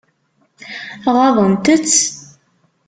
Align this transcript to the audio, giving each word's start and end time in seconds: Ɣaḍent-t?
Ɣaḍent-t? 1.15 1.93